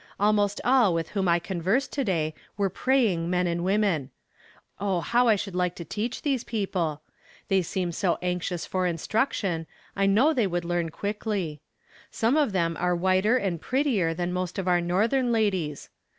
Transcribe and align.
Almost 0.19 0.59
all 0.65 0.95
with 0.95 1.09
whom 1.09 1.27
I 1.27 1.37
conversed 1.37 1.91
to 1.93 2.03
day 2.03 2.33
were 2.57 2.71
praying 2.71 3.29
men 3.29 3.45
and 3.45 3.63
women. 3.63 4.09
Oh, 4.79 4.99
how 5.01 5.27
I 5.27 5.35
should 5.35 5.53
like 5.53 5.75
to 5.75 5.85
teach 5.85 6.23
these 6.23 6.43
people! 6.43 7.03
They 7.49 7.61
seem 7.61 7.91
so 7.91 8.17
anxious 8.19 8.65
for 8.65 8.87
instruction, 8.87 9.67
I 9.95 10.07
know 10.07 10.33
they 10.33 10.47
would 10.47 10.65
learn 10.65 10.89
quickly. 10.89 11.61
Some 12.09 12.35
of 12.35 12.51
them 12.51 12.75
are 12.79 12.95
whiter 12.95 13.37
and 13.37 13.61
prettier 13.61 14.15
than 14.15 14.33
most 14.33 14.57
of 14.57 14.67
our 14.67 14.81
northern 14.81 15.31
ladies. 15.31 15.91